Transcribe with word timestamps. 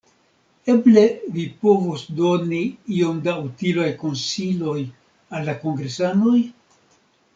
Eble 0.73 1.01
vi 1.35 1.43
povus 1.65 2.05
doni 2.21 2.61
iom 2.99 3.19
da 3.27 3.35
utilaj 3.49 3.87
konsiloj 4.05 4.77
al 5.37 5.49
la 5.51 5.57
kongresanoj? 5.67 6.39